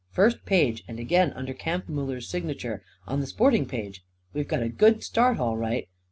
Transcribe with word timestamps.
"First 0.09 0.45
page; 0.47 0.83
and 0.87 0.99
again, 0.99 1.31
under 1.33 1.53
Kampfmuller's 1.53 2.27
sign'ture, 2.27 2.81
on 3.05 3.19
the 3.19 3.27
sporting 3.27 3.67
page. 3.67 4.03
We've 4.33 4.47
got 4.47 4.63
a 4.63 4.67
good 4.69 5.03
start, 5.03 5.37
all 5.37 5.57
right. 5.57 5.87